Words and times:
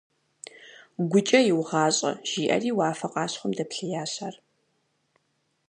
ГукӀэ 1.11 1.39
«иугъащӀэ» 1.51 2.11
жиӀэри 2.29 2.71
уафэ 2.77 3.07
къащхъуэм 3.13 3.51
дэплъеящ 3.57 4.13
ар. 4.27 4.35